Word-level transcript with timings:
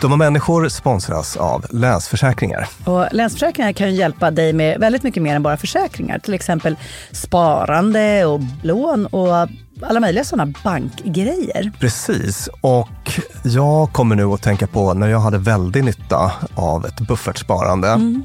De 0.00 0.18
människor 0.18 0.68
sponsras 0.68 1.36
av 1.36 1.66
Länsförsäkringar. 1.70 2.68
Och 2.84 3.06
Länsförsäkringar 3.12 3.72
kan 3.72 3.90
ju 3.90 3.96
hjälpa 3.96 4.30
dig 4.30 4.52
med 4.52 4.80
väldigt 4.80 5.02
mycket 5.02 5.22
mer 5.22 5.36
än 5.36 5.42
bara 5.42 5.56
försäkringar. 5.56 6.18
Till 6.18 6.34
exempel 6.34 6.76
sparande 7.12 8.24
och 8.24 8.40
lån 8.62 9.06
och 9.06 9.48
alla 9.82 10.00
möjliga 10.00 10.24
sådana 10.24 10.52
bankgrejer. 10.64 11.72
Precis, 11.80 12.48
och 12.60 13.20
jag 13.44 13.92
kommer 13.92 14.16
nu 14.16 14.24
att 14.24 14.42
tänka 14.42 14.66
på 14.66 14.94
när 14.94 15.08
jag 15.08 15.20
hade 15.20 15.38
väldigt 15.38 15.84
nytta 15.84 16.32
av 16.54 16.86
ett 16.86 17.00
buffertsparande. 17.00 17.88
Mm. 17.88 18.24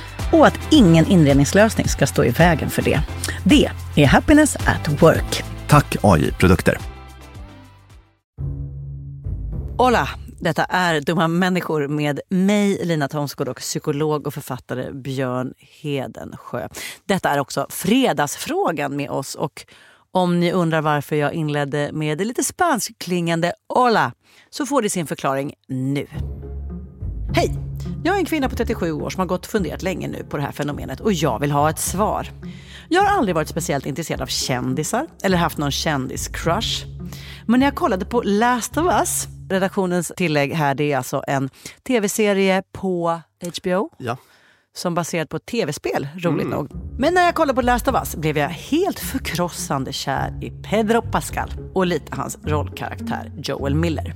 och 0.31 0.47
att 0.47 0.59
ingen 0.71 1.05
inredningslösning 1.05 1.87
ska 1.87 2.07
stå 2.07 2.23
i 2.23 2.29
vägen 2.29 2.69
för 2.69 2.81
det. 2.81 3.01
Det 3.43 3.69
är 3.95 4.07
Happiness 4.07 4.55
at 4.55 5.01
Work. 5.01 5.43
Tack 5.67 5.95
AI 6.03 6.31
Produkter. 6.31 6.77
Hola! 9.77 10.09
Detta 10.41 10.63
är 10.63 11.01
Dumma 11.01 11.27
människor 11.27 11.87
med 11.87 12.19
mig, 12.29 12.85
Lina 12.85 13.07
Thomsgård 13.07 13.47
och 13.47 13.57
psykolog 13.57 14.27
och 14.27 14.33
författare 14.33 14.91
Björn 14.93 15.53
Hedensjö. 15.57 16.67
Detta 17.05 17.29
är 17.29 17.39
också 17.39 17.67
Fredagsfrågan 17.69 18.95
med 18.95 19.09
oss. 19.09 19.35
Och 19.35 19.65
om 20.11 20.39
ni 20.39 20.51
undrar 20.51 20.81
varför 20.81 21.15
jag 21.15 21.33
inledde 21.33 21.89
med 21.93 22.17
det 22.17 22.25
lite 22.25 22.43
spanskklingande 22.43 23.53
hola 23.73 24.13
så 24.49 24.65
får 24.65 24.81
det 24.81 24.89
sin 24.89 25.07
förklaring 25.07 25.53
nu. 25.67 26.07
Hej! 27.35 27.70
Jag 28.03 28.15
är 28.15 28.19
en 28.19 28.25
kvinna 28.25 28.49
på 28.49 28.55
37 28.55 28.91
år 28.91 29.09
som 29.09 29.19
har 29.19 29.27
gått 29.27 29.45
och 29.45 29.51
funderat 29.51 29.81
länge 29.81 30.07
nu 30.07 30.23
på 30.23 30.37
det 30.37 30.43
här 30.43 30.51
fenomenet 30.51 30.99
och 30.99 31.13
jag 31.13 31.39
vill 31.39 31.51
ha 31.51 31.69
ett 31.69 31.79
svar. 31.79 32.27
Jag 32.89 33.01
har 33.01 33.17
aldrig 33.17 33.35
varit 33.35 33.47
speciellt 33.47 33.85
intresserad 33.85 34.21
av 34.21 34.25
kändisar 34.25 35.07
eller 35.23 35.37
haft 35.37 35.57
någon 35.57 35.71
kändiscrush. 35.71 36.85
Men 37.45 37.59
när 37.59 37.67
jag 37.67 37.75
kollade 37.75 38.05
på 38.05 38.21
Last 38.21 38.77
of 38.77 38.85
Us, 38.85 39.27
redaktionens 39.49 40.11
tillägg 40.17 40.53
här, 40.53 40.75
det 40.75 40.91
är 40.91 40.97
alltså 40.97 41.23
en 41.27 41.49
tv-serie 41.87 42.63
på 42.71 43.21
HBO. 43.41 43.89
Ja 43.97 44.17
som 44.75 44.93
baserad 44.93 45.29
på 45.29 45.37
ett 45.37 45.45
tv-spel, 45.45 46.07
roligt 46.15 46.45
mm. 46.45 46.57
nog. 46.57 46.71
Men 46.97 47.13
när 47.13 47.21
jag 47.21 47.35
kollade 47.35 47.55
på 47.55 47.61
Last 47.61 47.87
of 47.87 47.95
Us 47.95 48.15
blev 48.15 48.37
jag 48.37 48.49
helt 48.49 48.99
förkrossande 48.99 49.93
kär 49.93 50.43
i 50.43 50.51
Pedro 50.51 51.01
Pascal 51.01 51.53
och 51.73 51.85
lite 51.85 52.15
hans 52.15 52.37
rollkaraktär 52.43 53.31
Joel 53.43 53.75
Miller. 53.75 54.15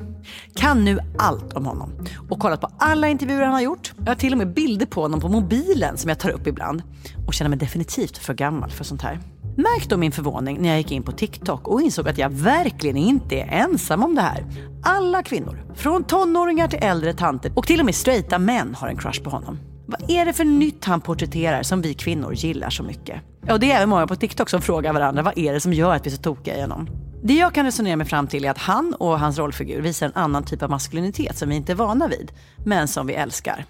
Kan 0.55 0.85
nu 0.85 0.99
allt 1.17 1.53
om 1.53 1.65
honom 1.65 1.91
och 2.29 2.39
kollat 2.39 2.61
på 2.61 2.69
alla 2.79 3.07
intervjuer 3.07 3.43
han 3.43 3.53
har 3.53 3.61
gjort. 3.61 3.93
Jag 3.97 4.07
har 4.07 4.15
till 4.15 4.31
och 4.31 4.37
med 4.37 4.53
bilder 4.53 4.85
på 4.85 5.01
honom 5.01 5.19
på 5.21 5.29
mobilen 5.29 5.97
som 5.97 6.09
jag 6.09 6.19
tar 6.19 6.29
upp 6.29 6.47
ibland. 6.47 6.83
Och 7.27 7.33
känner 7.33 7.49
mig 7.49 7.59
definitivt 7.59 8.17
för 8.17 8.33
gammal 8.33 8.71
för 8.71 8.83
sånt 8.83 9.01
här. 9.01 9.19
Märk 9.57 9.89
då 9.89 9.97
min 9.97 10.11
förvåning 10.11 10.61
när 10.61 10.69
jag 10.69 10.77
gick 10.77 10.91
in 10.91 11.03
på 11.03 11.11
TikTok 11.11 11.67
och 11.67 11.81
insåg 11.81 12.09
att 12.09 12.17
jag 12.17 12.29
verkligen 12.29 12.97
inte 12.97 13.35
är 13.35 13.47
ensam 13.47 14.03
om 14.03 14.15
det 14.15 14.21
här. 14.21 14.45
Alla 14.83 15.23
kvinnor, 15.23 15.65
från 15.75 16.03
tonåringar 16.03 16.67
till 16.67 16.79
äldre 16.81 17.13
tanter 17.13 17.51
och 17.55 17.67
till 17.67 17.79
och 17.79 17.85
med 17.85 17.95
straighta 17.95 18.39
män 18.39 18.75
har 18.75 18.87
en 18.87 18.97
crush 18.97 19.23
på 19.23 19.29
honom. 19.29 19.59
Vad 19.87 20.09
är 20.11 20.25
det 20.25 20.33
för 20.33 20.43
nytt 20.43 20.85
han 20.85 21.01
porträtterar 21.01 21.63
som 21.63 21.81
vi 21.81 21.93
kvinnor 21.93 22.33
gillar 22.33 22.69
så 22.69 22.83
mycket? 22.83 23.21
Och 23.49 23.59
det 23.59 23.71
är 23.71 23.75
även 23.75 23.89
många 23.89 24.07
på 24.07 24.15
TikTok 24.15 24.49
som 24.49 24.61
frågar 24.61 24.93
varandra 24.93 25.23
vad 25.23 25.37
är 25.37 25.53
det 25.53 25.59
som 25.59 25.73
gör 25.73 25.95
att 25.95 26.05
vi 26.05 26.09
är 26.11 26.15
så 26.15 26.21
tokiga 26.21 26.57
i 26.57 26.61
honom? 26.61 26.89
Det 27.23 27.33
jag 27.33 27.53
kan 27.53 27.65
resonera 27.65 27.95
mig 27.95 28.07
fram 28.07 28.27
till 28.27 28.45
är 28.45 28.51
att 28.51 28.57
han 28.57 28.93
och 28.93 29.19
hans 29.19 29.37
rollfigur 29.37 29.81
visar 29.81 30.05
en 30.05 30.13
annan 30.15 30.43
typ 30.45 30.63
av 30.63 30.69
maskulinitet 30.69 31.37
som 31.37 31.49
vi 31.49 31.55
inte 31.55 31.71
är 31.71 31.75
vana 31.75 32.07
vid, 32.07 32.31
men 32.65 32.87
som 32.87 33.07
vi 33.07 33.13
älskar. 33.13 33.65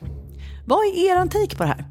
Vad 0.66 0.80
är 0.86 1.12
er 1.12 1.26
take 1.28 1.56
på 1.58 1.64
det 1.64 1.70
här? 1.70 1.86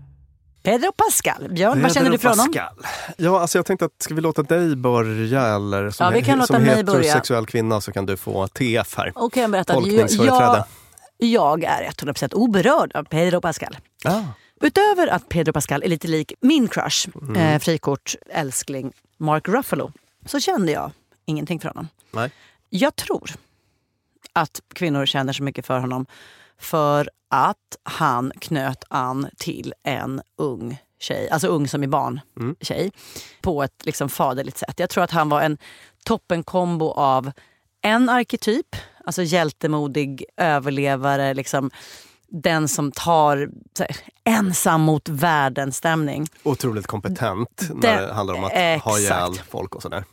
Pedro 0.63 0.93
Pascal. 0.97 1.49
Björn, 1.55 1.83
vad 1.83 1.95
känner 1.95 2.11
du 2.11 2.19
för 2.19 2.29
honom? 2.29 2.47
Pascal. 2.47 2.87
Ja, 3.17 3.41
alltså 3.41 3.59
jag 3.59 3.67
tänkte 3.67 3.85
att 3.85 3.93
ska 4.03 4.15
vi 4.15 4.21
låta 4.21 4.43
dig 4.43 4.77
börja 4.77 5.43
eller 5.47 5.91
som, 5.91 6.05
Ja, 6.05 6.11
vi 6.11 6.23
kan 6.23 6.35
he- 6.35 6.39
låta 6.39 6.55
som 6.55 6.63
mig 6.63 6.85
börja. 6.85 6.99
heterosexuell 6.99 7.47
kvinna 7.47 7.81
så 7.81 7.93
kan 7.93 8.07
du 8.07 8.17
få 8.17 8.47
TF 8.49 8.97
här. 8.99 9.13
Och 9.15 9.33
kan 9.33 9.41
jag 9.43 9.51
berätta 9.51 9.73
att 9.73 9.77
jag, 9.77 9.85
Tolkningsföreträde. 9.85 10.65
Jag 11.19 11.65
är 11.65 11.91
100% 11.91 12.35
oberörd 12.35 12.97
av 12.97 13.05
Pedro 13.05 13.41
Pascal. 13.41 13.77
Ah. 14.05 14.23
Utöver 14.61 15.07
att 15.07 15.29
Pedro 15.29 15.53
Pascal 15.53 15.83
är 15.83 15.89
lite 15.89 16.09
lik 16.09 16.33
min 16.41 16.69
crush, 16.69 17.09
Mm. 17.23 17.37
eh, 17.37 17.59
frikort, 17.59 18.15
älskling 18.31 18.93
Mark 19.17 19.49
Ruffalo, 19.49 19.93
så 20.27 20.41
kände 20.41 20.73
jag 20.73 20.91
ingenting 21.25 21.61
för 21.61 21.69
honom. 21.69 21.89
Nej. 22.11 22.31
Jag 22.71 22.97
tror 22.97 23.31
att 24.33 24.61
kvinnor 24.75 25.07
känner 25.07 25.33
så 25.33 25.43
mycket 25.43 25.67
för 25.67 25.79
honom 25.79 26.07
för 26.59 27.11
att 27.29 27.77
han 27.83 28.33
knöt 28.41 28.85
an 28.89 29.29
till 29.37 29.75
en 29.83 30.23
ung 30.37 30.79
tjej, 30.99 31.31
alltså 31.31 31.47
ung 31.49 31.69
som 31.69 31.85
i 31.85 31.87
barn 31.87 32.21
Mm. 32.37 32.57
tjej, 32.61 32.93
på 33.43 33.63
ett 33.63 33.87
liksom 33.87 34.09
faderligt 34.09 34.59
sätt. 34.59 34.75
Jag 34.81 34.91
tror 34.91 35.05
att 35.05 35.11
han 35.11 35.29
var 35.29 35.41
en 35.41 35.59
toppenkombo 36.05 36.91
av 36.91 37.33
en 37.85 38.09
arketyp, 38.09 38.77
alltså 39.05 39.23
hjältemodig 39.23 40.25
överlevare, 40.37 41.35
liksom 41.35 41.71
den 42.29 42.69
som 42.69 42.93
tar 42.93 43.49
här, 43.79 43.97
ensam 44.25 44.81
mot 44.81 45.09
världen-stämning. 45.09 46.27
Otroligt 46.43 46.87
kompetent 46.87 47.71
när 47.75 48.03
Det- 48.07 48.13
handlar 48.15 48.35
om 48.35 48.45
att 48.45 48.53
ha 48.53 48.59
exakt. 48.59 48.99
ihjäl 48.99 49.33
folk 49.51 49.75
och 49.75 49.83
sådär. 49.83 50.05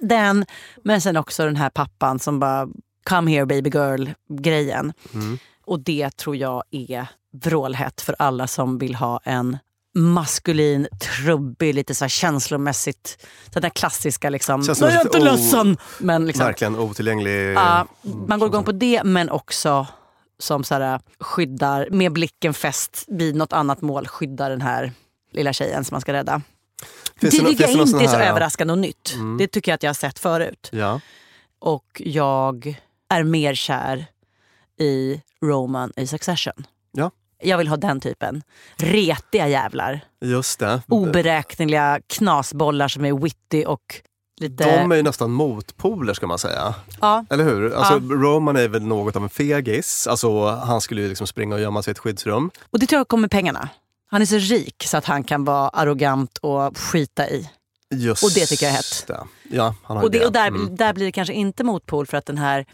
Den, 0.00 0.46
men 0.84 1.00
sen 1.00 1.16
också 1.16 1.44
den 1.44 1.56
här 1.56 1.70
pappan 1.70 2.18
som 2.18 2.38
bara 2.40 2.68
come 3.08 3.30
here 3.30 3.46
baby 3.46 3.70
girl-grejen. 3.70 4.92
Mm. 5.14 5.38
Och 5.64 5.80
det 5.80 6.16
tror 6.16 6.36
jag 6.36 6.62
är 6.70 7.06
vrålhett 7.42 8.00
för 8.00 8.16
alla 8.18 8.46
som 8.46 8.78
vill 8.78 8.94
ha 8.94 9.20
en 9.24 9.58
maskulin, 9.98 10.88
trubbig, 11.00 11.74
lite 11.74 11.94
så 11.94 12.04
här 12.04 12.08
känslomässigt, 12.08 13.26
den 13.52 13.62
där 13.62 13.70
klassiska 13.70 14.30
liksom, 14.30 14.62
jag 14.66 14.92
är 14.92 15.00
inte 15.00 15.18
ledsen. 15.18 15.76
Men 15.98 16.26
liksom, 16.26 16.46
Verkligen 16.46 16.76
otillgänglig. 16.76 17.52
ja, 17.52 17.86
man 18.02 18.38
går 18.38 18.48
igång 18.48 18.64
på 18.64 18.72
det 18.72 19.04
men 19.04 19.30
också 19.30 19.86
som 20.38 20.64
så 20.64 20.74
här, 20.74 21.00
skyddar, 21.20 21.88
med 21.90 22.12
blicken 22.12 22.54
fäst 22.54 23.04
vid 23.08 23.36
något 23.36 23.52
annat 23.52 23.80
mål, 23.80 24.06
skyddar 24.08 24.50
den 24.50 24.60
här 24.60 24.92
lilla 25.32 25.52
tjejen 25.52 25.84
som 25.84 25.94
man 25.94 26.00
ska 26.00 26.12
rädda. 26.12 26.42
Finns 27.20 27.34
det 27.36 27.42
nå- 27.42 27.48
tycker 27.48 27.62
jag 27.68 27.72
inte 27.72 28.04
är 28.04 28.08
så 28.08 28.16
här- 28.16 28.30
överraskande 28.30 28.72
och 28.72 28.78
nytt. 28.78 29.12
Mm. 29.14 29.36
Det 29.38 29.46
tycker 29.46 29.70
jag 29.72 29.74
att 29.74 29.82
jag 29.82 29.90
har 29.90 29.94
sett 29.94 30.18
förut. 30.18 30.68
Ja. 30.72 31.00
Och 31.58 32.02
jag 32.04 32.80
är 33.08 33.22
mer 33.22 33.54
kär 33.54 34.06
i 34.80 35.20
Roman 35.42 35.92
i 35.96 36.06
Succession. 36.06 36.66
Ja. 36.92 37.10
Jag 37.42 37.58
vill 37.58 37.68
ha 37.68 37.76
den 37.76 38.00
typen. 38.00 38.42
Retiga 38.76 39.48
jävlar. 39.48 40.00
Just 40.20 40.58
det. 40.58 40.82
Oberäkneliga 40.88 42.00
knasbollar 42.06 42.88
som 42.88 43.04
är 43.04 43.12
witty 43.12 43.64
och 43.64 44.00
lite... 44.40 44.64
De 44.78 44.92
är 44.92 44.96
ju 44.96 45.02
nästan 45.02 45.30
motpoler 45.30 46.14
ska 46.14 46.26
man 46.26 46.38
säga. 46.38 46.74
ja. 47.00 47.24
Eller 47.30 47.44
hur? 47.44 47.74
Alltså, 47.74 47.98
Roman 48.14 48.56
är 48.56 48.68
väl 48.68 48.82
något 48.82 49.16
av 49.16 49.22
en 49.22 49.28
fegis. 49.28 50.06
Alltså, 50.06 50.46
han 50.50 50.80
skulle 50.80 51.02
ju 51.02 51.08
liksom 51.08 51.26
springa 51.26 51.54
och 51.54 51.60
gömma 51.60 51.82
sig 51.82 51.90
i 51.90 51.92
ett 51.92 51.98
skyddsrum. 51.98 52.50
Och 52.70 52.78
det 52.78 52.86
tror 52.86 52.98
jag 53.00 53.08
kommer 53.08 53.28
pengarna. 53.28 53.68
Han 54.10 54.22
är 54.22 54.26
så 54.26 54.36
rik 54.38 54.84
så 54.86 54.96
att 54.96 55.04
han 55.04 55.24
kan 55.24 55.44
vara 55.44 55.68
arrogant 55.68 56.38
och 56.38 56.78
skita 56.78 57.28
i. 57.28 57.50
Just 57.94 58.24
Och 58.24 58.30
det 58.34 58.46
tycker 58.46 58.66
jag 58.66 58.72
är 58.72 58.76
hett. 58.76 59.04
det. 59.06 59.20
Ja, 59.50 59.74
han 59.82 59.96
har 59.96 60.04
Och, 60.04 60.10
det, 60.10 60.18
det. 60.18 60.26
och 60.26 60.32
där, 60.32 60.48
Mm. 60.48 60.76
där 60.76 60.92
blir 60.92 61.06
det 61.06 61.12
kanske 61.12 61.34
inte 61.34 61.64
motpol 61.64 62.06
för 62.06 62.16
att 62.16 62.26
den 62.26 62.38
här 62.38 62.66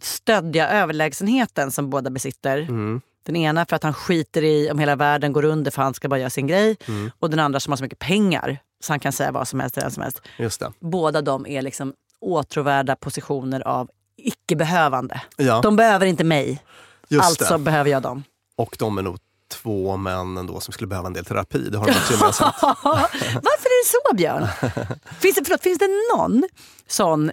stödja 0.00 0.68
överlägsenheten 0.68 1.70
som 1.70 1.90
båda 1.90 2.10
besitter. 2.10 2.58
Mm. 2.58 3.00
Den 3.22 3.36
ena 3.36 3.66
för 3.66 3.76
att 3.76 3.82
han 3.82 3.94
skiter 3.94 4.44
i 4.44 4.70
om 4.70 4.78
hela 4.78 4.96
världen 4.96 5.32
går 5.32 5.44
under 5.44 5.70
för 5.70 5.82
han 5.82 5.94
ska 5.94 6.08
bara 6.08 6.20
göra 6.20 6.30
sin 6.30 6.46
grej. 6.46 6.76
Mm. 6.88 7.10
Och 7.18 7.30
den 7.30 7.38
andra 7.40 7.60
som 7.60 7.72
har 7.72 7.76
så 7.76 7.82
mycket 7.84 7.98
pengar 7.98 8.58
så 8.84 8.92
han 8.92 9.00
kan 9.00 9.12
säga 9.12 9.32
vad 9.32 9.48
som 9.48 9.60
helst 9.60 9.74
till 9.74 9.82
vem 9.82 9.90
som 9.90 10.02
helst. 10.02 10.20
Just 10.38 10.60
det. 10.60 10.72
Båda 10.80 11.22
de 11.22 11.46
är 11.46 11.62
liksom 11.62 11.94
åtråvärda 12.20 12.96
positioner 12.96 13.60
av 13.60 13.90
icke-behövande. 14.16 15.20
Ja, 15.36 15.60
De 15.60 15.76
behöver 15.76 16.06
inte 16.06 16.24
mig, 16.24 16.62
just 17.08 17.24
alltså 17.24 17.58
det. 17.58 17.64
behöver 17.64 17.90
jag 17.90 18.02
dem. 18.02 18.24
Och 18.56 18.76
de 18.78 18.98
är 18.98 19.02
nog 19.02 19.18
två 19.50 19.96
män 19.96 20.36
ändå 20.36 20.60
som 20.60 20.72
skulle 20.72 20.88
behöva 20.88 21.06
en 21.06 21.12
del 21.12 21.24
terapi. 21.24 21.68
Det 21.70 21.78
har 21.78 21.86
de 21.86 21.92
också 21.92 22.12
gemensamt. 22.12 22.54
Varför 22.62 23.68
är 23.68 23.84
det 23.84 23.88
så 23.88 23.98
Björn? 24.16 24.46
finns, 25.20 25.36
det, 25.36 25.44
förlåt, 25.44 25.62
finns 25.62 25.78
det 25.78 25.88
någon 26.16 26.44
sån 26.86 27.30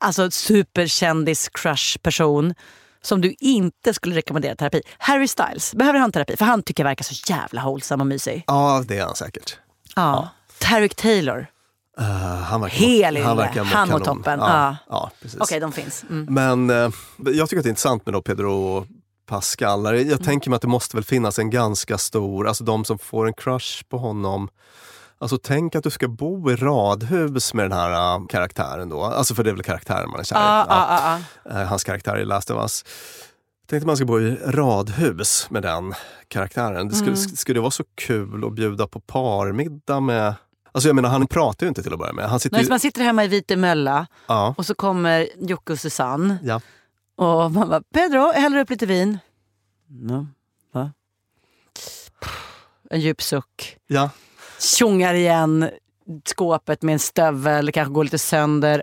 alltså, 0.00 0.30
superkändis-crush-person 0.30 2.54
som 3.02 3.20
du 3.20 3.34
inte 3.40 3.94
skulle 3.94 4.14
rekommendera 4.16 4.56
terapi? 4.56 4.82
Harry 4.98 5.28
Styles, 5.28 5.74
behöver 5.74 5.98
han 5.98 6.12
terapi? 6.12 6.36
För 6.36 6.44
han 6.44 6.62
tycker 6.62 6.82
jag 6.82 6.88
verkar 6.88 7.04
så 7.04 7.32
jävla 7.32 7.64
wholesome 7.64 8.02
och 8.02 8.06
mysig. 8.06 8.44
Ja, 8.46 8.84
det 8.88 8.98
är 8.98 9.04
han 9.04 9.16
säkert. 9.16 9.58
Ja. 9.96 10.28
Tarek 10.58 10.94
Taylor. 10.94 11.46
Uh, 12.00 12.04
han 12.42 12.60
verkar, 12.60 12.76
Hel 12.76 13.16
ille. 13.16 13.26
han 13.26 13.36
verkar 13.36 13.64
må 13.64 13.70
Han 13.70 13.88
kanon. 13.88 14.04
toppen. 14.04 14.38
Ja, 14.40 14.48
Ja. 14.48 14.76
ja, 14.88 15.10
precis. 15.22 15.40
Okej, 15.40 15.60
de 15.60 15.72
finns. 15.72 16.04
Mm. 16.10 16.26
Men 16.34 16.70
eh, 16.70 16.90
jag 17.34 17.48
tycker 17.48 17.58
att 17.58 17.64
det 17.64 17.68
är 17.68 17.70
intressant 17.70 18.06
med 18.06 18.12
då 18.12 18.22
Pedro 18.22 18.86
Pascal. 19.26 19.84
Jag 19.84 20.00
Mm. 20.00 20.18
tänker 20.18 20.50
mig 20.50 20.56
att 20.56 20.62
det 20.62 20.68
måste 20.68 20.96
väl 20.96 21.04
finnas 21.04 21.38
en 21.38 21.50
ganska 21.50 21.98
stor, 21.98 22.48
alltså 22.48 22.64
de 22.64 22.84
som 22.84 22.98
får 22.98 23.26
en 23.26 23.32
crush 23.34 23.84
på 23.88 23.98
honom. 23.98 24.48
Alltså 25.20 25.38
tänk 25.38 25.74
att 25.74 25.84
du 25.84 25.90
ska 25.90 26.08
bo 26.08 26.50
i 26.50 26.56
radhus 26.56 27.54
med 27.54 27.64
den 27.64 27.72
här 27.72 28.16
äh, 28.20 28.26
karaktären 28.26 28.88
då. 28.88 29.02
Alltså 29.04 29.34
för 29.34 29.44
det 29.44 29.50
är 29.50 29.54
väl 29.54 29.62
karaktären 29.62 30.10
man 30.10 30.20
är 30.20 30.24
kär 30.24 30.36
i. 30.36 30.38
Ja, 30.38 30.66
Ja. 30.68 30.86
ja, 30.90 31.20
ja, 31.44 31.60
Eh, 31.60 31.66
hans 31.68 31.84
karaktär 31.84 32.18
i 32.18 32.24
Last 32.24 32.50
of 32.50 32.56
Us. 32.62 32.84
Tänk 33.66 33.82
att 33.82 33.86
man 33.86 33.96
ska 33.96 34.06
bo 34.06 34.20
i 34.20 34.36
radhus 34.44 35.50
med 35.50 35.62
den 35.62 35.94
karaktären. 36.28 36.88
Det 36.88 36.94
skulle, 36.94 37.10
Mm. 37.16 37.28
skulle 37.36 37.56
det 37.56 37.60
vara 37.60 37.70
så 37.70 37.84
kul 37.94 38.44
att 38.44 38.52
bjuda 38.52 38.86
på 38.86 39.00
parmiddag 39.00 40.00
med... 40.00 40.34
Alltså 40.72 40.88
jag 40.88 40.94
menar, 40.96 41.08
han 41.08 41.26
pratar 41.26 41.66
ju 41.66 41.68
inte 41.68 41.82
till 41.82 41.92
att 41.92 41.98
börja 41.98 42.12
med. 42.12 42.28
Han 42.30 42.40
sitter 42.40 42.56
Nej, 42.56 42.64
ju, 42.64 42.68
man 42.70 42.80
sitter 42.80 43.02
hemma 43.02 43.24
i 43.24 43.28
Vitemölla 43.28 44.06
ja, 44.26 44.54
och 44.58 44.66
så 44.66 44.74
kommer 44.74 45.28
Jocke 45.38 45.72
och 45.72 45.78
Susanne 45.78 46.38
ja. 46.42 46.60
och 47.16 47.52
man 47.52 47.68
bara 47.68 47.82
“Pedro, 47.94 48.32
häller 48.32 48.58
upp 48.58 48.70
lite 48.70 48.86
vin”. 48.86 49.18
Ja, 50.08 50.26
va? 50.72 50.92
En 52.90 53.00
djup 53.00 53.22
suck. 53.22 53.76
ja. 53.86 54.10
Tjongar 54.58 55.14
igen 55.14 55.70
skåpet 56.26 56.82
med 56.82 56.92
en 56.92 56.98
stövel, 56.98 57.72
kanske 57.72 57.92
går 57.94 58.04
lite 58.04 58.18
sönder. 58.18 58.82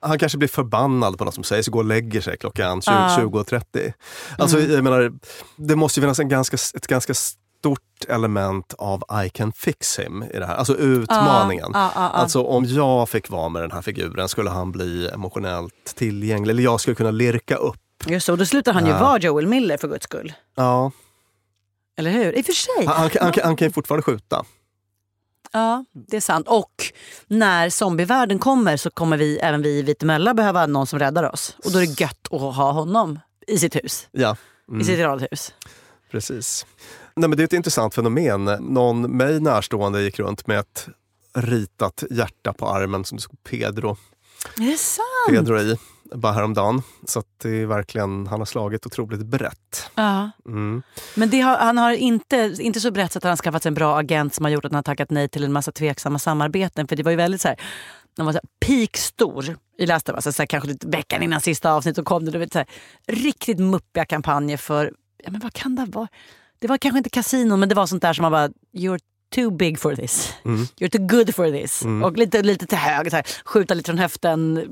Han 0.00 0.18
kanske 0.18 0.38
blir 0.38 0.48
förbannad 0.48 1.18
på 1.18 1.24
något 1.24 1.34
som 1.34 1.44
sägs 1.44 1.66
och 1.68 1.72
går 1.72 1.80
och 1.80 1.86
lägger 1.86 2.20
sig 2.20 2.36
klockan 2.38 2.82
20, 2.82 2.90
Ja. 2.92 3.16
20.30. 3.20 3.92
Alltså, 4.38 4.58
Mm. 4.58 4.70
jag 4.72 4.84
menar, 4.84 5.12
det 5.56 5.76
måste 5.76 6.00
ju 6.00 6.02
finnas 6.02 6.18
en 6.18 6.28
ganska, 6.28 6.56
ett 6.74 6.86
ganska 6.86 7.14
stort 7.14 7.80
element 8.08 8.74
av 8.78 9.02
I 9.24 9.28
can 9.28 9.52
fix 9.52 9.98
him 9.98 10.22
i 10.34 10.38
det 10.38 10.46
här. 10.46 10.54
Alltså 10.54 10.76
utmaningen. 10.76 11.70
Ja, 11.74 11.80
ja, 11.80 11.90
ja. 11.94 12.08
Alltså 12.08 12.42
om 12.42 12.64
jag 12.64 13.08
fick 13.08 13.30
vara 13.30 13.48
med 13.48 13.62
den 13.62 13.70
här 13.72 13.82
figuren 13.82 14.28
skulle 14.28 14.50
han 14.50 14.72
bli 14.72 15.08
emotionellt 15.14 15.94
tillgänglig. 15.94 16.50
Eller 16.52 16.62
jag 16.62 16.80
skulle 16.80 16.94
kunna 16.94 17.10
lirka 17.10 17.56
upp. 17.56 17.76
Just 18.06 18.26
så, 18.26 18.32
och 18.32 18.38
då 18.38 18.46
slutar 18.46 18.72
han 18.72 18.86
ju 18.86 18.92
vara 18.92 19.18
Joel 19.18 19.46
Miller 19.46 19.76
för 19.76 19.88
guds 19.88 20.04
skull. 20.04 20.32
Ja, 20.56 20.90
Eller 21.98 22.10
hur? 22.10 22.38
I 22.38 22.40
och 22.40 22.46
för 22.46 22.52
sig. 22.52 22.86
han, 22.86 22.96
han, 22.96 23.10
han, 23.20 23.32
han 23.44 23.56
kan 23.56 23.68
ju 23.68 23.72
fortfarande 23.72 24.02
skjuta. 24.02 24.44
Ja, 25.52 25.84
det 25.92 26.16
är 26.16 26.20
sant. 26.20 26.48
Och 26.48 26.72
när 27.26 27.70
zombievärlden 27.70 28.38
kommer 28.38 28.76
så 28.76 28.90
kommer 28.90 29.16
vi, 29.16 29.38
även 29.38 29.62
vi 29.62 29.78
i 29.78 29.82
Vitemölla 29.82 30.34
behöva 30.34 30.66
någon 30.66 30.86
som 30.86 30.98
räddar 30.98 31.32
oss. 31.32 31.56
Och 31.64 31.72
då 31.72 31.78
är 31.78 31.86
det 31.86 32.00
gött 32.00 32.28
att 32.30 32.40
ha 32.40 32.72
honom 32.72 33.18
i 33.46 33.58
sitt 33.58 33.76
hus. 33.76 34.08
Ja, 34.12 34.36
I 34.80 34.84
sitt 34.84 34.98
radhus. 34.98 35.54
precis. 36.10 36.66
Nej, 37.16 37.28
men 37.28 37.36
det 37.36 37.42
är 37.42 37.44
ett 37.44 37.52
intressant 37.52 37.94
fenomen. 37.94 38.44
Någon 38.44 39.16
mig 39.16 39.40
närstående 39.40 40.02
gick 40.02 40.18
runt 40.18 40.46
med 40.46 40.58
ett 40.58 40.88
ritat 41.34 42.04
hjärta 42.10 42.52
på 42.52 42.68
armen 42.68 43.04
som 43.04 43.16
det 43.16 43.22
stod 43.22 43.44
Pedro, 43.44 43.96
Är 44.60 44.70
det 44.70 44.78
sant? 44.78 45.06
Pedro 45.28 45.58
i 45.58 45.76
bara 46.14 46.32
häromdagen. 46.32 46.82
Så 47.04 47.22
det 47.42 47.48
är 47.48 47.66
verkligen, 47.66 48.26
han 48.26 48.40
har 48.40 48.46
slagit 48.46 48.86
otroligt 48.86 49.26
brett. 49.26 49.90
Ja. 49.94 50.30
Mm. 50.46 50.82
Men 51.14 51.30
det 51.30 51.40
har, 51.40 51.58
han 51.58 51.78
har 51.78 51.92
inte, 51.92 52.56
inte 52.60 52.80
så 52.80 52.90
brett 52.90 53.12
så 53.12 53.18
att 53.18 53.22
han 53.22 53.30
har 53.30 53.36
skaffat 53.36 53.62
sig 53.62 53.70
en 53.70 53.74
bra 53.74 53.98
agent 53.98 54.34
som 54.34 54.44
har 54.44 54.52
gjort 54.52 54.64
att 54.64 54.72
han 54.72 54.76
har 54.76 54.82
tackat 54.82 55.10
nej 55.10 55.28
till 55.28 55.44
en 55.44 55.52
massa 55.52 55.72
tveksamma 55.72 56.18
samarbeten. 56.18 56.88
För 56.88 56.96
det 56.96 57.02
var 57.02 57.10
ju 57.10 57.16
väldigt 57.16 57.40
så 57.40 57.48
här, 57.48 57.60
man 58.18 58.26
var 58.26 58.32
så 58.32 58.40
peakstor 58.66 59.56
i 59.78 59.86
Last 59.86 60.08
of 60.08 60.14
Us, 60.14 60.26
alltså 60.26 60.46
kanske 60.48 60.68
lite 60.68 60.88
veckan 60.88 61.22
innan 61.22 61.40
sista 61.40 61.72
avsnitt 61.72 61.96
så 61.96 62.04
kom 62.04 62.24
det 62.24 62.30
du 62.30 62.38
vet, 62.38 62.52
så 62.52 62.58
här, 62.58 62.68
riktigt 63.06 63.58
muppiga 63.58 64.04
kampanjer 64.04 64.56
för, 64.56 64.92
ja 65.24 65.30
men 65.30 65.40
vad 65.40 65.52
kan 65.52 65.74
det 65.74 65.84
vara? 65.84 66.08
Det 66.58 66.68
var 66.68 66.78
kanske 66.78 66.98
inte 66.98 67.10
kasino 67.10 67.56
men 67.56 67.68
det 67.68 67.74
var 67.74 67.86
sånt 67.86 68.02
där 68.02 68.12
som 68.12 68.22
man 68.22 68.32
bara, 68.32 68.48
you're 68.72 69.00
too 69.30 69.50
big 69.50 69.78
for 69.78 69.94
this. 69.96 70.34
You're 70.44 70.88
too 70.88 71.06
good 71.06 71.34
for 71.34 71.50
this. 71.50 71.82
Och 72.04 72.16
lite, 72.16 72.42
lite 72.42 72.66
till 72.66 72.78
höger, 72.78 73.10
så 73.10 73.16
här, 73.16 73.26
skjuta 73.44 73.74
lite 73.74 73.86
från 73.88 73.98
höften. 73.98 74.66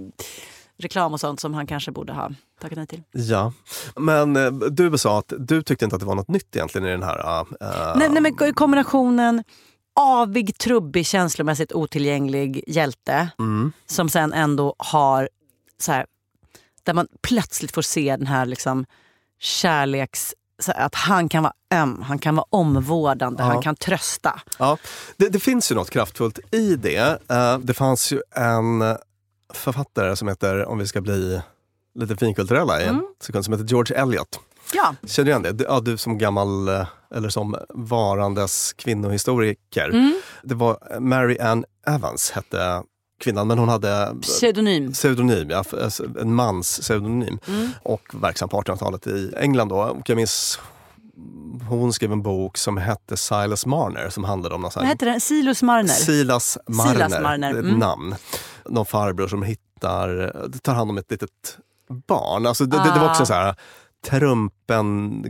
Reklam 0.81 1.13
och 1.13 1.21
sånt 1.21 1.41
som 1.41 1.55
han 1.55 1.67
kanske 1.67 1.91
borde 1.91 2.13
ha 2.13 2.31
tackat 2.61 2.77
nej 2.77 2.87
till. 2.87 3.03
Ja, 3.13 3.53
men 3.97 4.37
eh, 4.37 4.51
du 4.51 4.99
sa 4.99 5.19
att 5.19 5.33
du 5.39 5.63
tyckte 5.63 5.85
inte 5.85 5.97
att 5.97 6.01
det 6.01 6.07
var 6.07 6.15
något 6.15 6.29
nytt 6.29 6.57
egentligen 6.57 6.87
i 6.87 6.91
den 6.91 7.03
här... 7.03 7.41
eh, 7.41 7.47
Nej, 7.97 8.09
nej, 8.09 8.23
men 8.23 8.55
kombinationen 8.55 9.45
avig, 10.01 10.59
trubbig, 10.59 11.07
känslomässigt 11.07 11.73
otillgänglig 11.73 12.65
hjälte 12.67 13.29
som 13.87 14.09
sen 14.09 14.33
ändå 14.33 14.75
har 14.79 15.29
så 15.81 15.93
här, 15.93 16.07
där 16.83 16.95
man 16.95 17.07
plötsligt 17.23 17.75
får 17.75 17.83
se 17.83 18.17
den 18.17 18.27
här 18.27 18.47
liksom 18.47 18.85
kärleks... 19.41 20.35
Att 20.67 20.95
han 20.95 21.29
kan 21.29 21.43
vara 21.43 21.53
öm, 21.75 22.03
han 22.03 22.19
kan 22.19 22.37
vara 22.37 22.47
omvårdande, 22.51 23.43
han 23.43 23.63
kan 23.63 23.77
trösta. 23.77 24.41
Ja, 24.59 24.79
det, 25.17 25.29
det 25.29 25.41
finns 25.41 25.71
ju 25.71 25.75
något 25.75 25.91
kraftfullt 25.91 26.39
i 26.51 26.77
det. 26.77 27.19
Eh, 27.31 27.59
det 27.59 27.75
fanns 27.75 28.13
ju 28.13 28.21
en 28.37 28.97
författare 29.55 30.17
som 30.17 30.29
heter, 30.29 30.65
om 30.65 30.79
vi 30.79 30.87
ska 30.87 31.01
bli 31.01 31.41
lite 31.95 32.17
finkulturella 32.17 32.83
i 32.83 32.85
en 32.85 33.03
sekund, 33.23 33.45
som 33.45 33.55
heter 33.55 33.67
George 33.67 33.97
Eliot. 33.97 34.41
Ja, 34.73 34.95
Känner 35.07 35.25
du 35.25 35.31
igen 35.31 35.57
det? 35.57 35.65
Ja, 35.65 35.81
du 35.81 35.97
som 35.97 36.19
gammal, 36.19 36.69
eh, 36.69 36.87
eller 37.15 37.29
som 37.29 37.57
varandes 37.69 38.73
kvinnohistoriker. 38.73 39.89
Mm. 39.89 40.21
Det 40.43 40.55
var 40.55 41.01
Mary 41.01 41.39
Ann 41.39 41.65
Evans 41.87 42.31
hette 42.31 42.83
kvinnan, 43.19 43.47
men 43.49 43.59
hon 43.59 43.69
hade 43.69 44.15
pseudonym. 44.23 44.93
pseudonym, 44.93 45.51
ja, 45.51 45.65
alltså 45.83 46.05
en 46.21 46.35
mans 46.35 46.79
pseudonym. 46.81 47.39
Mm. 47.49 47.71
Och 47.83 48.03
verksam 48.13 48.49
på 48.49 48.63
1800-talet 48.63 49.07
i 49.07 49.33
England. 49.37 49.69
Då. 49.69 49.77
Och 49.77 50.11
jag 50.11 50.17
minns 50.17 50.59
hon 51.69 51.93
skrev 51.93 52.13
en 52.13 52.23
bok 52.23 52.59
som 52.59 52.77
hette 52.77 53.17
Silas 53.17 53.67
Marner 53.67 54.09
som 54.09 54.25
handlade 54.25 54.55
om 54.55 54.61
någon 54.61 54.71
Vad 54.75 54.87
heter 54.87 55.07
den? 55.07 55.21
Silas 55.21 55.63
Marner? 55.63 55.89
Silas 55.89 56.59
Marner, 56.67 56.93
Silas 56.93 57.21
Marner, 57.23 57.51
mm. 57.51 57.79
namn. 57.79 58.15
Någon 58.69 58.87
farbror 58.87 59.29
som 59.29 59.43
hittar, 59.43 60.33
tar 60.63 60.75
hand 60.75 60.91
om 60.91 60.99
ett 60.99 61.11
litet 61.11 61.59
barn. 62.09 62.47
Alltså 62.47 62.65
det, 62.65 62.77
det, 62.77 62.93
det 62.95 63.01
var 63.01 63.11
också 63.11 63.23
Ah. 63.23 63.27
så 63.27 63.33
här 63.35 63.55
trumpen 64.07 65.25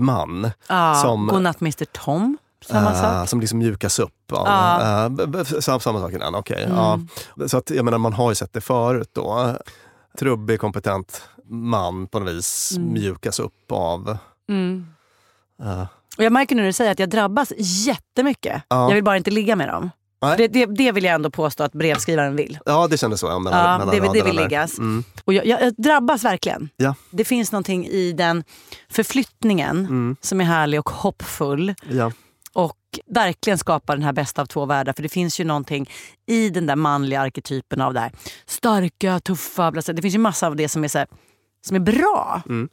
man 0.00 0.50
Ja, 0.68 0.94
som, 0.94 1.26
Godnatt 1.26 1.60
Mr 1.60 1.84
Tom. 1.84 2.38
Samma 2.66 2.90
eh, 2.92 3.00
sak. 3.00 3.28
som 3.28 3.40
liksom 3.40 3.58
mjukas 3.58 3.98
upp. 3.98 4.12
Ja. 4.30 5.04
eh, 5.04 5.08
b- 5.08 5.26
b- 5.26 5.44
samma, 5.44 5.80
samma 5.80 6.00
sak 6.00 6.12
innan, 6.12 6.34
okej. 6.34 6.64
Mm. 6.64 6.76
ja. 6.76 7.00
Så 7.48 7.56
att, 7.58 7.70
jag 7.70 7.84
menar, 7.84 7.98
man 7.98 8.12
har 8.12 8.30
ju 8.30 8.34
sett 8.34 8.52
det 8.52 8.60
förut 8.60 9.10
då. 9.12 9.56
Trubbig, 10.18 10.60
kompetent 10.60 11.22
man 11.50 12.06
på 12.06 12.18
något 12.18 12.28
vis 12.34 12.72
Mm. 12.76 12.92
mjukas 12.92 13.38
upp 13.40 13.72
av 13.72 14.16
Mm. 14.48 14.86
eh, 15.62 15.86
Och 16.18 16.24
jag 16.24 16.32
märker 16.32 16.56
när 16.56 16.62
du 16.62 16.72
säger 16.72 16.92
att 16.92 16.98
jag 16.98 17.10
drabbas 17.10 17.52
jättemycket. 17.58 18.62
Ja. 18.68 18.88
Jag 18.88 18.94
vill 18.94 19.04
bara 19.04 19.16
inte 19.16 19.30
ligga 19.30 19.56
med 19.56 19.68
dem. 19.68 19.90
Det, 20.36 20.48
det, 20.48 20.66
det 20.66 20.92
vill 20.92 21.04
jag 21.04 21.14
ändå 21.14 21.30
påstå 21.30 21.64
att 21.64 21.72
brevskrivaren 21.72 22.36
vill. 22.36 22.58
Ja, 22.66 22.86
det 22.86 22.98
kändes 22.98 23.20
så. 23.20 23.26
Ja, 23.26 23.38
mellan, 23.38 23.60
Ja, 23.60 23.78
mellan 23.78 23.94
det, 24.12 24.12
det 24.12 24.22
vill 24.24 24.36
liggas. 24.36 24.78
Mm. 24.78 25.04
Och 25.24 25.34
jag, 25.34 25.46
jag, 25.46 25.62
jag 25.62 25.74
drabbas 25.78 26.24
verkligen. 26.24 26.68
Ja. 26.76 26.94
Det 27.10 27.24
finns 27.24 27.52
någonting 27.52 27.86
i 27.86 28.12
den 28.12 28.44
förflyttningen 28.90 29.78
Mm. 29.78 30.16
som 30.20 30.40
är 30.40 30.44
härlig 30.44 30.80
och 30.80 30.90
hoppfull. 30.90 31.74
Ja. 31.90 32.12
Och 32.54 32.76
verkligen 33.06 33.58
skapar 33.58 33.96
den 33.96 34.02
här 34.04 34.12
bästa 34.12 34.42
av 34.42 34.46
två 34.46 34.66
världar. 34.66 34.92
För 34.92 35.02
det 35.02 35.08
finns 35.08 35.40
ju 35.40 35.44
någonting 35.44 35.90
i 36.26 36.50
den 36.50 36.66
där 36.66 36.76
manliga 36.76 37.20
arketypen 37.20 37.80
av 37.80 37.94
det 37.94 38.00
här 38.00 38.12
starka, 38.46 39.20
tuffa. 39.20 39.70
Det 39.70 40.02
finns 40.02 40.14
ju 40.14 40.18
massa 40.18 40.46
av 40.46 40.56
det 40.56 40.68
som 40.68 40.84
är, 40.84 40.88
så 40.88 40.98
här, 40.98 41.06
som 41.66 41.76
är 41.76 41.80
bra. 41.80 42.42
Mm. 42.48 42.68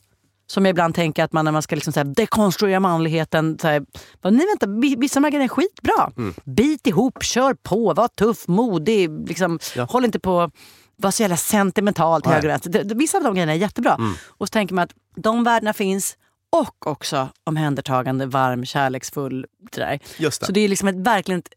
Som 0.47 0.65
jag 0.65 0.69
ibland 0.69 0.95
tänker 0.95 1.23
att 1.23 1.33
man 1.33 1.45
när 1.45 1.51
man 1.51 1.61
ska 1.61 1.75
liksom 1.75 1.93
så 1.93 1.99
här 1.99 2.05
dekonstruera 2.05 2.79
manligheten. 2.79 3.57
Så 3.61 3.67
här, 3.67 3.85
bara, 4.21 4.29
nej 4.29 4.45
vänta, 4.47 4.65
vi- 4.81 4.95
vissa 4.95 5.19
av 5.19 5.21
de 5.21 5.25
här 5.25 5.31
grejerna 5.31 5.43
är 5.45 5.47
skitbra. 5.55 6.11
Mm. 6.17 6.33
Bit 6.45 6.87
ihop, 6.87 7.23
kör 7.23 7.53
på, 7.53 7.93
var 7.93 8.07
tuff, 8.07 8.47
modig. 8.47 9.27
Liksom, 9.29 9.59
Ja. 9.75 9.83
Håll 9.83 10.05
inte 10.05 10.19
på 10.19 10.51
var 10.97 11.11
så 11.11 11.23
jävla 11.23 11.37
sentimental 11.37 12.21
till 12.21 12.31
höger 12.31 12.47
och 12.47 12.51
vänster. 12.51 12.95
Vissa 12.95 13.17
av 13.17 13.23
de 13.23 13.33
grejerna 13.33 13.51
är 13.53 13.57
jättebra. 13.57 13.93
Mm. 13.95 14.13
Och 14.27 14.47
så 14.47 14.51
tänker 14.51 14.75
man 14.75 14.83
att 14.83 14.93
de 15.15 15.43
värdena 15.43 15.73
finns. 15.73 16.17
Och 16.51 16.87
också 16.87 17.29
omhändertagande, 17.43 18.25
varm, 18.25 18.65
kärleksfull. 18.65 19.45
Det 19.71 19.79
där. 19.81 19.99
Just 20.17 20.39
det. 20.41 20.45
Så 20.45 20.51
det 20.51 20.59
är 20.59 20.67
liksom 20.67 20.87
ett 20.87 20.95
verkligen 20.95 21.39
ett 21.39 21.53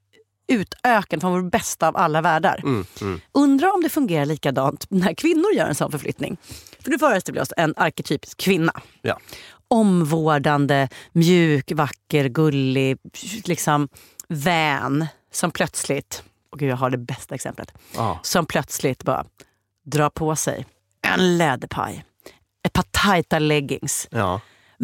utökande 0.47 1.21
från 1.21 1.33
vår 1.33 1.43
bästa 1.51 1.89
av 1.89 1.97
alla 1.97 2.21
världar. 2.21 2.61
Mm, 2.65 2.87
mm. 3.01 3.21
Undrar 3.33 3.75
om 3.75 3.83
det 3.83 3.89
fungerar 3.89 4.27
likadant 4.27 4.87
när 4.91 5.15
kvinnor 5.15 5.53
gör 5.53 5.67
en 5.67 5.75
sån 5.75 5.91
förflyttning. 5.91 6.37
För 6.81 6.91
nu 6.91 6.99
föreställer 6.99 7.39
vi 7.39 7.43
oss 7.43 7.53
en 7.57 7.75
arketypisk 7.77 8.39
kvinna. 8.39 8.81
Ja. 9.03 9.19
Omvårdande, 9.69 10.89
mjuk, 11.13 11.73
vacker, 11.75 12.29
gullig, 12.29 12.99
liksom 13.45 13.89
vän 14.29 15.07
som 15.33 15.51
plötsligt, 15.51 16.23
och 16.51 16.59
gud 16.59 16.71
jag 16.71 16.77
har 16.77 16.91
det 16.91 16.99
bästa 16.99 17.35
exemplet, 17.35 17.73
Ja. 17.95 18.21
som 18.23 18.47
plötsligt 18.47 19.03
bara 19.05 19.25
drar 19.87 20.11
på 20.11 20.37
sig 20.37 20.67
en 21.03 21.39
läderpaj, 21.39 22.05
ett 22.67 22.73
par 22.73 22.85
tajta 22.91 23.39
leggings, 23.39 24.09
Ja. 24.11 24.41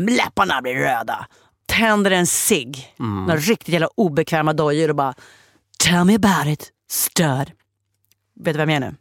Läpparna 0.08 0.62
blir 0.62 0.74
röda, 0.74 1.26
tänder 1.66 2.10
en 2.10 2.26
cigg, 2.26 2.94
Mm. 3.00 3.24
några 3.26 3.36
riktigt 3.40 3.68
jävla 3.72 3.88
obekväma 3.94 4.52
dojor 4.52 4.88
och 4.88 4.96
bara 4.96 5.14
Tell 5.84 6.04
me 6.04 6.14
about 6.14 6.46
it, 6.46 6.70
stud. 6.90 7.50
Vet 8.40 8.54
du 8.54 8.58
vem 8.58 8.70
jag 8.70 8.76
är 8.76 8.80
nu? 8.80 8.94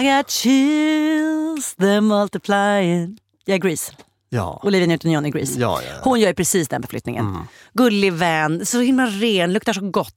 I 0.00 0.16
got 0.16 0.30
chills, 0.30 1.76
they're 1.76 2.00
multiplying. 2.00 3.18
Jag 3.44 3.54
är 3.54 3.58
Grease. 3.58 3.92
Ja. 4.28 4.60
Olivia 4.62 4.86
Newton-John 4.96 5.26
är 5.26 5.30
Grease. 5.30 5.60
Ja, 5.60 5.80
ja, 5.82 5.88
ja. 5.88 6.00
Hon 6.04 6.20
gör 6.20 6.28
ju 6.28 6.34
precis 6.34 6.68
den 6.68 6.82
förflyttningen. 6.82 7.38
Gullig 7.72 8.12
vän, 8.12 8.66
så 8.66 8.80
himla 8.80 9.06
ren, 9.06 9.52
luktar 9.52 9.72
så 9.72 9.90
gott. 9.90 10.14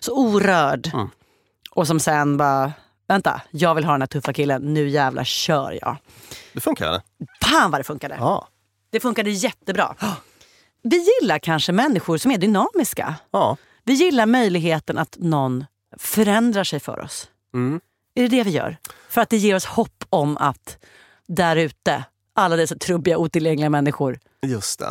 Så 0.00 0.12
orörd. 0.16 0.90
Mm. 0.94 1.08
Och 1.70 1.86
som 1.86 2.00
sen 2.00 2.36
bara, 2.36 2.72
vänta, 3.08 3.40
jag 3.50 3.74
vill 3.74 3.84
ha 3.84 3.92
den 3.92 4.02
här 4.02 4.06
tuffa 4.06 4.32
killen, 4.32 4.74
nu 4.74 4.88
jävlar 4.88 5.24
kör 5.24 5.78
jag. 5.82 5.96
Det 6.52 6.60
funkar. 6.60 6.92
det. 6.92 7.02
Fan 7.42 7.70
vad 7.70 7.80
det 7.80 7.84
funkade. 7.84 8.16
Ja. 8.18 8.48
Det 8.90 9.00
funkade 9.00 9.30
jättebra. 9.30 9.96
Vi 10.82 11.06
gillar 11.20 11.38
kanske 11.38 11.72
människor 11.72 12.18
som 12.18 12.30
är 12.30 12.38
dynamiska. 12.38 13.14
Ja. 13.30 13.56
Vi 13.84 13.92
gillar 13.92 14.26
möjligheten 14.26 14.98
att 14.98 15.16
någon 15.18 15.64
förändrar 15.98 16.64
sig 16.64 16.80
för 16.80 17.00
oss. 17.00 17.28
Mm. 17.54 17.80
Är 18.14 18.22
det 18.22 18.28
det 18.28 18.42
vi 18.42 18.50
gör? 18.50 18.76
För 19.08 19.20
att 19.20 19.30
det 19.30 19.36
ger 19.36 19.54
oss 19.54 19.64
hopp 19.64 20.04
om 20.10 20.36
att 20.36 20.78
där 21.26 21.56
ute, 21.56 22.04
alla 22.34 22.56
dessa 22.56 22.76
trubbiga, 22.76 23.18
otillgängliga 23.18 23.70
människor, 23.70 24.18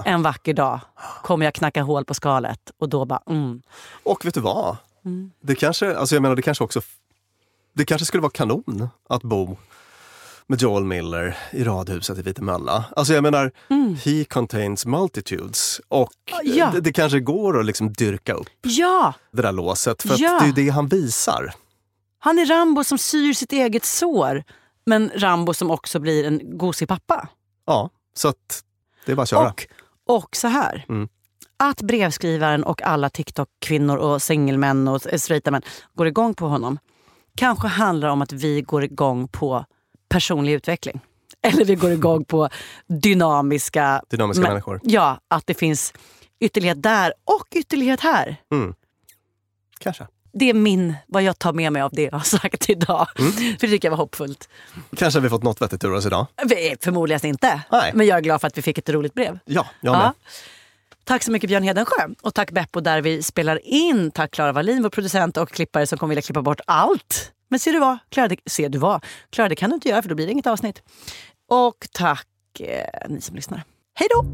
en 0.05 0.21
vacker 0.21 0.53
dag 0.53 0.79
kommer 1.23 1.45
jag 1.45 1.53
knacka 1.53 1.81
hål 1.81 2.05
på 2.05 2.13
skalet 2.13 2.71
och 2.77 2.89
då 2.89 3.05
bara 3.05 3.21
mm. 3.29 3.61
Och 4.03 4.25
vet 4.25 4.33
du 4.33 4.39
vad? 4.39 4.77
Mm. 5.05 5.31
Det 5.41 5.55
kanske, 5.55 5.97
alltså 5.97 6.15
jag 6.15 6.21
menar, 6.21 6.35
det 6.35 6.41
kanske 6.41 6.63
också 6.63 6.81
det 7.73 7.85
kanske 7.85 8.05
skulle 8.05 8.21
vara 8.21 8.31
kanon 8.31 8.89
att 9.09 9.23
bo 9.23 9.57
med 10.49 10.61
Joel 10.61 10.83
Miller 10.83 11.37
i 11.51 11.63
radhuset 11.63 12.17
i 12.17 12.21
Vitemölla. 12.21 12.85
Alltså 12.95 13.13
jag 13.13 13.21
menar, 13.23 13.51
he 14.05 14.25
contains 14.25 14.85
multitudes. 14.85 15.81
Och 15.87 16.11
Mm. 16.43 16.57
Ja. 16.57 16.71
det, 16.73 16.81
det 16.81 16.93
kanske 16.93 17.19
går 17.19 17.59
att 17.59 17.65
liksom 17.65 17.93
dyrka 17.93 18.33
upp 18.33 18.47
Ja! 18.61 19.13
det 19.31 19.41
där 19.41 19.51
låset. 19.51 20.01
För 20.01 20.15
Ja. 20.21 20.35
att 20.35 20.39
det 20.39 20.45
är 20.45 20.47
ju 20.47 20.65
det 20.65 20.69
han 20.69 20.87
visar. 20.87 21.53
Han 22.19 22.39
är 22.39 22.45
Rambo 22.45 22.83
som 22.83 22.97
syr 22.97 23.33
sitt 23.33 23.51
eget 23.53 23.85
sår. 23.85 24.43
Men 24.85 25.11
Rambo 25.15 25.53
som 25.53 25.71
också 25.71 25.99
blir 25.99 26.25
en 26.27 26.57
gosig 26.57 26.87
pappa. 26.87 27.27
Ja, 27.65 27.89
så 28.15 28.27
att 28.27 28.63
det 29.05 29.11
är 29.11 29.15
bara 29.15 29.23
att 29.23 29.29
köra. 29.29 29.47
Och, 29.47 29.65
och 30.23 30.35
så 30.35 30.47
här. 30.47 30.85
Mm. 30.89 31.07
Att 31.57 31.81
brevskrivaren 31.81 32.63
och 32.63 32.81
alla 32.81 33.09
TikTok-kvinnor 33.09 33.97
och 33.97 34.21
singelmän 34.21 34.87
och 34.87 35.01
straighta 35.01 35.51
män 35.51 35.61
går 35.95 36.07
igång 36.07 36.33
på 36.33 36.47
honom. 36.47 36.79
Kanske 37.35 37.67
handlar 37.67 38.09
om 38.09 38.21
att 38.21 38.31
vi 38.31 38.61
går 38.61 38.83
igång 38.83 39.27
på 39.27 39.65
personlig 40.09 40.53
utveckling. 40.53 40.99
Eller 41.41 41.65
vi 41.65 41.75
går 41.75 41.91
igång 41.91 42.25
på 42.25 42.49
dynamiska... 42.87 44.01
Dynamiska 44.09 44.41
men- 44.41 44.51
människor. 44.51 44.79
Ja, 44.83 45.19
att 45.27 45.47
det 45.47 45.53
finns 45.53 45.93
ytterlighet 46.39 46.83
där 46.83 47.13
och 47.25 47.47
ytterlighet 47.51 47.99
här. 47.99 48.35
Mm. 48.51 48.73
Kanske. 49.79 50.07
Det 50.33 50.49
är 50.49 50.53
min, 50.53 50.95
vad 51.07 51.23
jag 51.23 51.39
tar 51.39 51.53
med 51.53 51.73
mig 51.73 51.81
av 51.81 51.91
det 51.93 52.03
jag 52.03 52.11
har 52.11 52.19
sagt 52.19 52.69
idag. 52.69 53.07
Mm. 53.19 53.31
För 53.31 53.41
det 53.41 53.67
tycker 53.67 53.87
jag 53.87 53.91
var 53.91 53.97
hoppfullt. 53.97 54.49
Kanske 54.97 55.19
har 55.19 55.23
vi 55.23 55.29
fått 55.29 55.43
något 55.43 55.61
vettigt 55.61 55.83
ur 55.83 55.93
oss 55.93 56.05
idag. 56.05 56.27
Förmodligen 56.81 57.25
inte. 57.25 57.61
Nej. 57.71 57.91
Men 57.93 58.07
jag 58.07 58.17
är 58.17 58.21
glad 58.21 58.41
för 58.41 58.47
att 58.47 58.57
vi 58.57 58.61
fick 58.61 58.77
ett 58.77 58.89
roligt 58.89 59.13
brev. 59.13 59.39
Ja, 59.45 59.67
jag 59.81 59.91
med. 59.91 60.01
Ja. 60.01 60.13
Tack 61.03 61.23
så 61.23 61.31
mycket 61.31 61.49
Björn 61.49 61.63
Hedensjö. 61.63 62.07
Och 62.21 62.33
tack 62.33 62.51
Beppo 62.51 62.79
där 62.79 63.01
vi 63.01 63.23
spelar 63.23 63.67
in. 63.67 64.11
Tack 64.11 64.31
Klara 64.31 64.51
Wallin, 64.51 64.83
vår 64.83 64.89
producent 64.89 65.37
och 65.37 65.49
klippare 65.49 65.87
som 65.87 65.97
kommer 65.97 66.09
vilja 66.09 66.21
klippa 66.21 66.41
bort 66.41 66.59
allt. 66.67 67.31
Men 67.49 67.59
ser 67.59 67.73
du 67.73 67.79
vad? 67.79 67.97
Klara, 68.09 68.27
det, 68.27 68.37
ser 68.45 68.69
du 68.69 68.77
vad? 68.77 69.05
Klara, 69.29 69.49
det 69.49 69.55
kan 69.55 69.69
du 69.69 69.73
inte 69.73 69.89
göra 69.89 70.01
för 70.01 70.09
då 70.09 70.15
blir 70.15 70.25
det 70.25 70.31
inget 70.31 70.47
avsnitt. 70.47 70.83
Och 71.47 71.87
tack 71.91 72.27
eh, 72.59 73.09
ni 73.09 73.21
som 73.21 73.35
lyssnar. 73.35 73.63
Hej 73.93 74.07
då! 74.11 74.25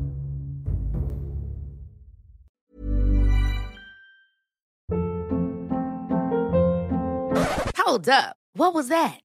Hold 7.86 8.08
up. 8.10 8.36
What 8.58 8.74
was 8.74 8.90
that? 8.90 9.25